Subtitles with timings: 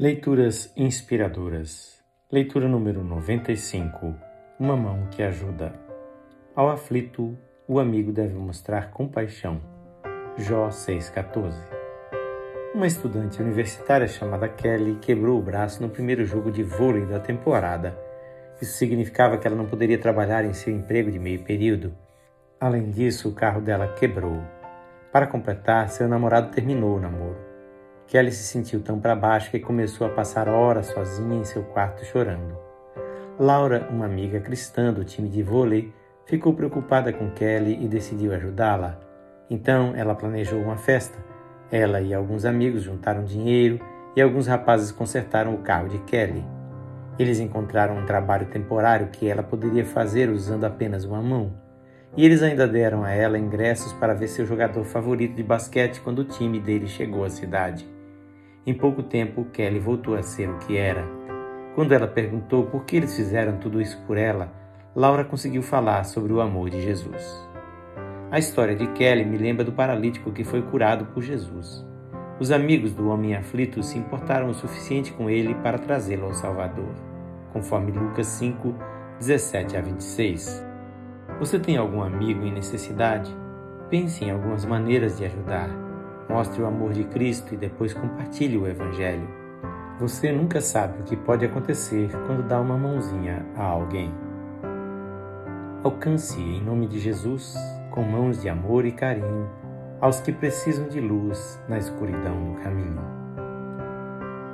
[0.00, 2.02] Leituras inspiradoras.
[2.32, 4.14] Leitura número 95.
[4.58, 5.74] Uma mão que ajuda.
[6.56, 7.36] Ao aflito,
[7.68, 9.60] o amigo deve mostrar compaixão.
[10.38, 11.52] Jó 6,14.
[12.74, 17.94] Uma estudante universitária chamada Kelly quebrou o braço no primeiro jogo de vôlei da temporada.
[18.58, 21.94] Isso significava que ela não poderia trabalhar em seu emprego de meio período.
[22.58, 24.42] Além disso, o carro dela quebrou.
[25.12, 27.49] Para completar, seu namorado terminou o namoro.
[28.10, 32.04] Kelly se sentiu tão para baixo que começou a passar horas sozinha em seu quarto
[32.04, 32.58] chorando.
[33.38, 35.94] Laura, uma amiga cristã do time de vôlei,
[36.26, 38.98] ficou preocupada com Kelly e decidiu ajudá-la.
[39.48, 41.16] Então ela planejou uma festa.
[41.70, 43.78] Ela e alguns amigos juntaram dinheiro
[44.16, 46.44] e alguns rapazes consertaram o carro de Kelly.
[47.16, 51.52] Eles encontraram um trabalho temporário que ela poderia fazer usando apenas uma mão.
[52.16, 56.18] E eles ainda deram a ela ingressos para ver seu jogador favorito de basquete quando
[56.18, 57.99] o time dele chegou à cidade.
[58.66, 61.08] Em pouco tempo, Kelly voltou a ser o que era.
[61.74, 64.52] Quando ela perguntou por que eles fizeram tudo isso por ela,
[64.94, 67.48] Laura conseguiu falar sobre o amor de Jesus.
[68.30, 71.86] A história de Kelly me lembra do paralítico que foi curado por Jesus.
[72.38, 76.94] Os amigos do homem aflito se importaram o suficiente com ele para trazê-lo ao Salvador,
[77.52, 78.74] conforme Lucas 5,
[79.18, 80.66] 17 a 26.
[81.38, 83.34] Você tem algum amigo em necessidade?
[83.88, 85.89] Pense em algumas maneiras de ajudar.
[86.30, 89.28] Mostre o amor de Cristo e depois compartilhe o Evangelho.
[89.98, 94.14] Você nunca sabe o que pode acontecer quando dá uma mãozinha a alguém.
[95.82, 97.56] Alcance, em nome de Jesus,
[97.90, 99.50] com mãos de amor e carinho,
[100.00, 103.02] aos que precisam de luz na escuridão do caminho.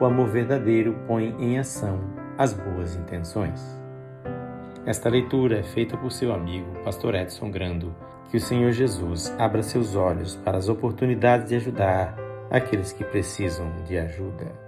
[0.00, 2.00] O amor verdadeiro põe em ação
[2.38, 3.62] as boas intenções.
[4.86, 7.94] Esta leitura é feita por seu amigo, Pastor Edson Grando
[8.30, 12.16] que o Senhor Jesus abra seus olhos para as oportunidades de ajudar
[12.50, 14.65] aqueles que precisam de ajuda.